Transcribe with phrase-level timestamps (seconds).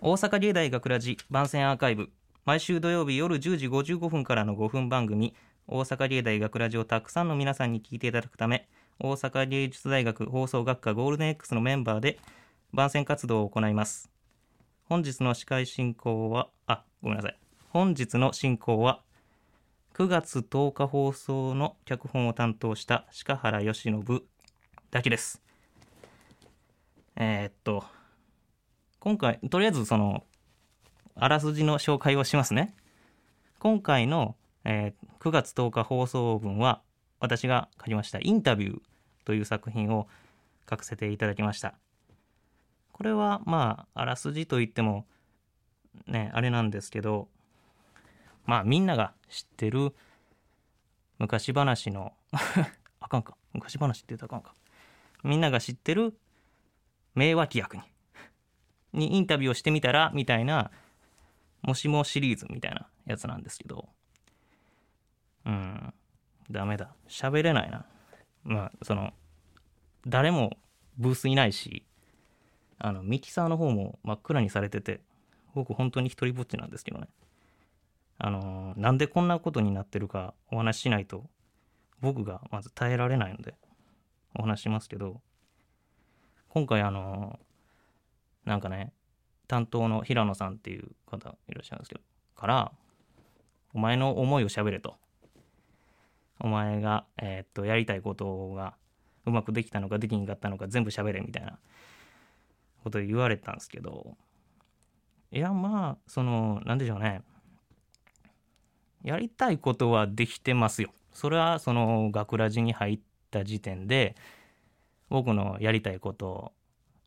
[0.00, 2.10] 大阪芸大学ラジ番宣アーカイブ。
[2.44, 5.34] 毎週土曜日夜10時55分からの5分番組。
[5.66, 8.68] 大阪芸大学ラジをたくさんの皆さんに聞いていただくため
[9.00, 12.18] 大阪芸術大学放送学科ゴールデン X のメンバーで
[12.72, 14.10] 番宣活動を行います。
[14.84, 17.38] 本日の司会進行はあごめんなさい。
[17.70, 19.02] 本日の進行は
[19.94, 24.04] 9月10日放送の脚本を担当した鹿原由伸
[24.90, 25.44] だけです
[27.16, 27.84] えーっと
[29.04, 30.24] 今回とりあえずその
[31.14, 32.74] あらすじの紹介をしますね。
[33.58, 36.80] 今回の、えー9月10日放送分は
[37.20, 38.80] 私が書きました「インタビュー」
[39.26, 40.08] という作品を
[40.68, 41.74] 書かせていただきました。
[42.92, 45.06] これはまああらすじといっても
[46.06, 47.28] ねあれなんですけど
[48.46, 49.94] まあみんなが知ってる
[51.18, 52.14] 昔話の
[53.00, 53.36] あかんか。
[53.52, 54.54] 昔話って言ったらあかんか。
[55.22, 56.18] みんなが知ってる
[57.14, 57.82] 名脇役に
[58.94, 60.70] にインタビューをしてみたらみたいな
[61.62, 63.88] もしもシリーズみたいなやつなんですけど。
[65.46, 65.94] うん。
[66.50, 66.94] ダメだ。
[67.08, 67.86] 喋れないな。
[68.44, 69.12] まあその
[70.06, 70.56] 誰も
[70.98, 71.84] ブースいないし
[72.78, 75.00] あのミキサーの方も真っ暗にされてて
[75.54, 77.08] 僕本当に一人ぼっちなんですけどね。
[78.18, 81.24] あのなんでこんなことになってるかお話ししないと
[82.00, 83.54] 僕がまず耐えられないので
[84.38, 85.20] お話ししますけど。
[86.54, 87.40] 今回あの
[88.44, 88.92] なんかね
[89.48, 92.00] 担当の平野さんっていう方いらっしゃるんですけど
[92.36, 92.72] から
[93.74, 94.96] お前の思いを喋れと。
[96.40, 98.74] お前が、えーっとやりたいことが
[99.24, 101.58] うまくできたのかできんかったのか全部喋れみたいな
[102.82, 104.16] こと言われたんですけど
[105.32, 107.22] いやまあそのなんでしょうね。
[109.02, 110.90] やりたいことはできてますよ。
[111.12, 113.00] それはその学ラジに入っ
[113.30, 114.16] た時点で
[115.10, 116.52] 僕のやりたいこと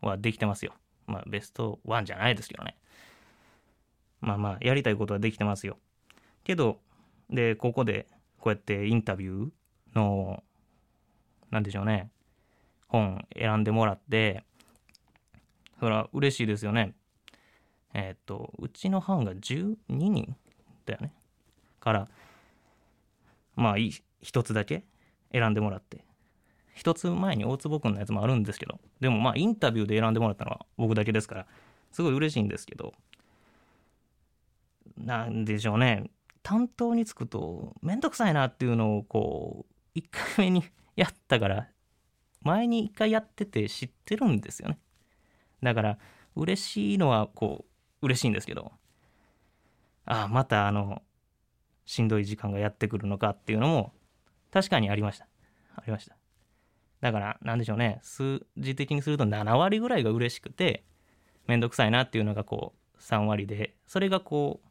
[0.00, 0.72] はできてますよ。
[1.06, 2.76] まあベストワンじゃないですけどね。
[4.20, 5.78] まあまあやりたいことはできてますよ。
[6.44, 6.80] けど
[7.30, 8.06] でここで
[8.38, 9.50] こうやってインタビュー
[9.94, 10.42] の
[11.50, 12.10] なんでしょうね。
[12.88, 14.44] 本選んでもらって
[15.80, 16.94] それは嬉しいですよね。
[17.92, 20.36] えーっとうちの班が12人
[20.86, 21.12] だよね。
[21.80, 22.08] から
[23.56, 24.84] まあいい一つだけ
[25.32, 26.04] 選んでもらって。
[26.74, 31.46] 一つ前に大坪君のやつもあるんですけどでもまあインタビューで選んでもらったのは僕だけですから
[31.92, 32.92] すごい嬉しいんですけど
[34.98, 36.04] なんでしょうね。
[36.42, 39.64] 担当につくと面倒くさいなっていうのをこ
[39.94, 40.04] う1
[40.36, 40.64] 回目に
[40.94, 41.68] やったから
[42.42, 44.78] 前に1回やってて知ってるんですよね。
[45.62, 45.98] だから
[46.36, 47.64] 嬉しいのはこ
[48.02, 48.72] う嬉しいんですけど
[50.04, 51.02] ああまたあの
[51.86, 53.94] しんどい時間がやってくるのかっていうのも
[54.50, 55.26] 確かにありました。
[55.76, 56.16] ありました。
[57.04, 58.00] だからなんでしょうね。
[58.02, 60.84] 数字的にすると7割ぐらいが嬉しくて
[61.46, 64.68] 面倒くさいなっていうのがこう3割でそれがこう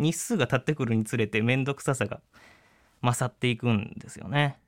[0.00, 2.20] 日数が経ってくるにつれて面倒くささが
[3.02, 4.60] 勝っていくんですよね。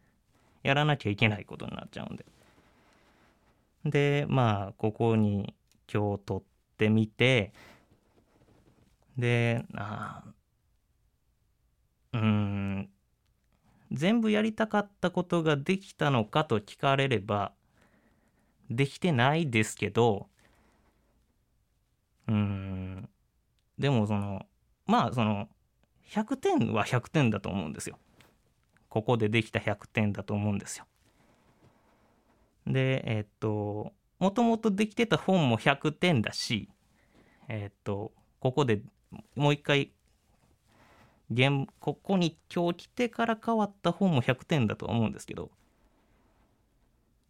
[0.64, 2.26] やらなきゃいけないことになっちゃうんで。
[3.84, 5.54] でまあここに
[5.88, 6.42] 今日撮っ
[6.76, 7.52] てみて
[9.16, 10.24] であ
[12.12, 12.90] うん
[13.96, 17.52] 全部やりたかったことができたのかと聞かれれば
[18.70, 20.28] できてないですけど
[22.28, 23.08] うん
[23.78, 24.46] でもその
[24.86, 25.48] まあその
[26.10, 27.98] 100点は100点だと思うんですよ。
[28.88, 30.86] ここでできた100点だと思うんですよ。
[32.66, 36.68] でえっともともとできてた本も100点だし
[37.48, 38.82] えっとここで
[39.34, 39.92] もう一回
[41.30, 45.50] 現ここに今日来てから変わった本も100点だとは思うんですけど。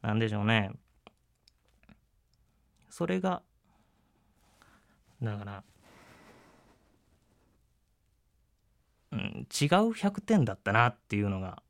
[0.02, 0.72] なんでしょうね。
[2.90, 3.42] それが
[5.22, 5.64] だから
[9.12, 11.62] うん、違う100点だったなっていうのが。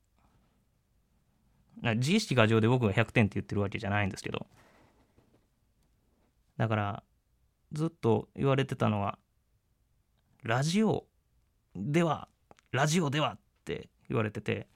[1.82, 4.46] 自意識過剰で僕が100点って言ってるわけじゃないんですけど。
[6.56, 7.02] だから
[7.72, 9.18] ずっと言われてたのは
[10.42, 11.06] ラジオ
[11.76, 12.28] では
[12.72, 14.66] ラジオではって言われてて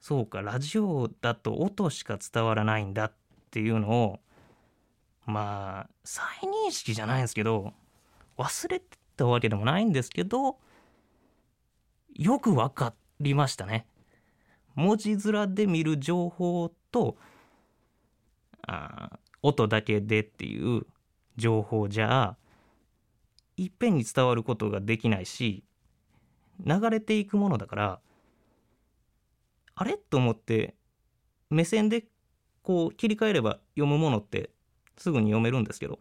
[0.00, 3.12] そうかラジオだと音しか伝わらないんだっ
[3.50, 4.20] ていうのを
[5.26, 6.24] まあ再
[6.68, 7.72] 認識じゃないんですけど
[8.38, 10.56] 忘れてたわけでもないんですけど
[12.14, 13.86] よく分かりましたね。
[14.74, 17.16] 文字面で見る情報と
[18.66, 20.86] あ音だけでっていう
[21.36, 22.36] 情報じゃ
[23.56, 25.64] いっぺんに伝わることができないし
[26.64, 28.00] 流れていくものだから
[29.74, 29.96] あれ？
[29.96, 30.74] と思って
[31.48, 32.04] 目線で
[32.62, 34.50] こう切り替えれば読むものって
[34.96, 35.98] すぐに読めるんですけど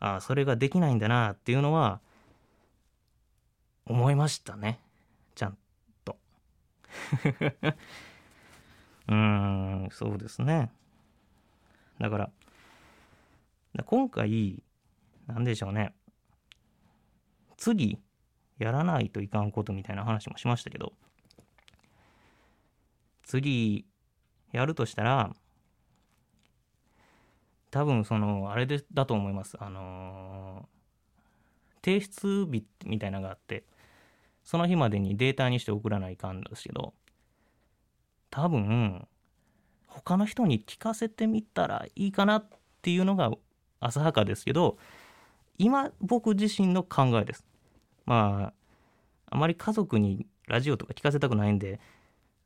[0.00, 2.00] ああそれができないんだなっていうのは
[3.86, 4.80] 思いましたね。
[5.34, 5.58] ちゃん
[6.04, 6.16] と。
[9.08, 10.70] うんそうですね。
[11.98, 12.30] だから
[13.84, 14.62] 今回
[15.26, 15.94] なんでしょうね。
[17.56, 17.98] 次
[18.58, 20.92] やらないといかんことみたいな話もしましたけど
[23.24, 23.84] 次
[24.52, 25.34] やるとしたら
[27.70, 29.56] 多分そのあれでだと思います。
[29.58, 33.64] あのー、提出日みたいなのがあって
[34.44, 36.94] その日までにデータにして送らないかんですけど
[38.30, 39.08] 多分
[39.88, 42.46] 他の人に聞かせてみたらいいかなっ
[42.82, 43.32] ていうのが
[43.80, 44.78] 浅はかですけど
[45.58, 47.44] 今僕自身の考えです。
[48.06, 48.52] ま
[49.28, 51.80] ああまり家族にラジオとか聞かせたくないんで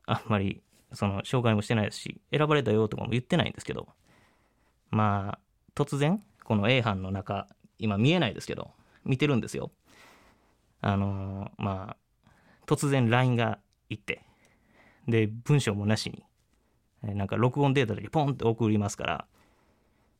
[0.06, 0.62] あんまり
[0.92, 3.88] その紹介もしてないですし選ばれたよとかも言ってないんですけど
[4.90, 5.38] まあ
[5.74, 7.46] 突然この A 班の中
[7.78, 8.70] 今見えないですけど
[9.04, 9.70] 見てるんですよ。
[10.80, 11.96] あのま
[12.26, 12.30] あ
[12.66, 13.58] 突然 LINE が
[13.88, 14.22] 行って
[15.06, 16.24] で文章もなしに
[17.14, 19.26] なんか録音データだけポンって送りますから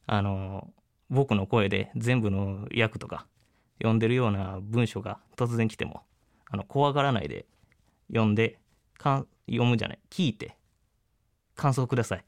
[0.06, 0.70] あの
[1.10, 3.26] 僕の声で全部の役とか
[3.78, 6.02] 読んでるような文章が突然来ても
[6.50, 7.46] あの怖がらないで
[8.08, 8.58] 読んで
[8.96, 10.56] かん読むんじゃない聞いて
[11.54, 12.24] 感想ください。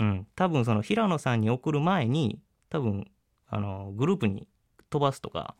[0.00, 2.40] うん、多分その平野さんに送る前に
[2.70, 3.10] 多分
[3.48, 4.46] あのグループに
[4.90, 5.54] 飛ばすとか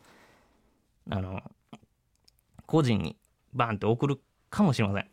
[1.11, 1.43] あの
[2.67, 3.17] 個人に
[3.53, 4.21] バンって送る
[4.51, 5.11] かもしれません。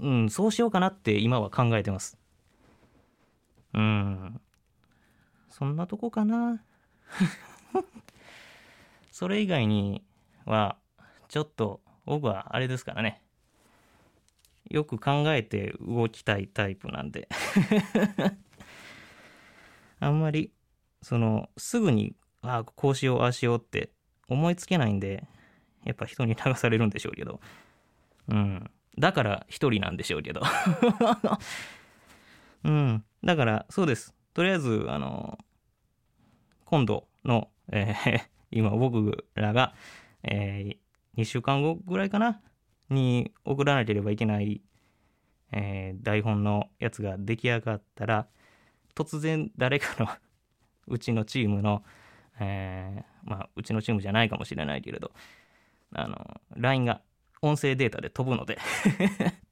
[0.00, 2.18] うん、そうしようかなって今は考えてます。
[3.74, 4.40] うん。
[5.48, 6.62] そんなとこかな。
[9.12, 10.02] それ以外に
[10.46, 10.78] は、
[11.28, 13.22] ちょっと僕はあれですからね。
[14.70, 17.28] よく考えて動きたいタイプなんで
[20.00, 20.50] あんまり、
[21.02, 23.92] その、すぐに、ああ、こうしよう、ああしようって
[24.28, 25.28] 思いつけないんで、
[25.84, 27.40] やっぱ人に流されるんでしょうけど。
[28.28, 28.70] うん。
[28.98, 30.42] だから一人なんでしょうけど
[32.64, 33.04] うん。
[33.22, 34.14] だから、そうです。
[34.32, 35.38] とりあえず、あの、
[36.64, 38.20] 今度の、えー、
[38.52, 39.74] 今僕らが、
[40.22, 42.40] えー、2週間後ぐらいかな
[42.90, 44.62] に送らなければいけない、
[45.50, 48.26] えー、台本のやつが出来上がったら、
[48.94, 50.08] 突然誰かの
[50.86, 51.82] うちのチームの、
[52.38, 55.12] えー、まあ、うちのチームじゃないかもしれないけれど、
[55.94, 57.02] あの、LINE が
[57.40, 58.58] 音声データで飛ぶので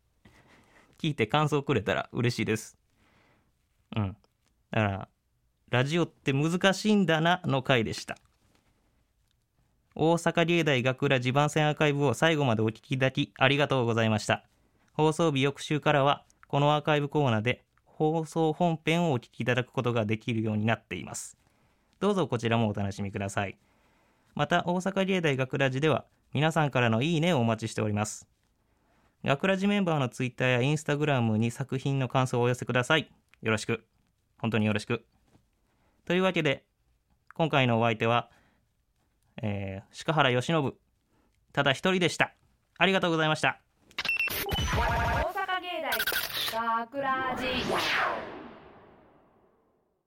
[0.99, 2.79] 聞いて感想くれたら嬉しいです。
[3.97, 4.17] うん。
[4.70, 5.08] だから、
[5.70, 8.19] ラジオって難しいんだなの回でした。
[10.02, 14.47] 大阪芸大学ラジ番宣アーカイブを最後までお聞きいただきありがとうございました。
[14.94, 21.37] 放送日翌週からは、このアーカイブコーナーで放送本編をお聞きいただくことができるようになっています。
[21.99, 23.58] どうぞこちらもお楽しみください。
[24.35, 28.26] また、大阪芸大学ラジでは、皆さんからのいいねをお待ちしております。
[29.23, 33.12] 学ラジメンバーのツイッターやインスタグラムに作品の感想をお寄せください。
[33.43, 33.85] よろしく。
[34.38, 35.05] 本当によろしく。
[36.06, 36.64] というわけで、
[37.35, 38.31] 今回のお相手は、
[39.42, 40.75] えー、鹿原由伸、
[41.52, 42.32] ただ一人でした。
[42.78, 43.60] ありがとうございました。
[44.56, 44.81] 大
[45.32, 45.90] 阪芸大
[46.81, 48.39] 桜寺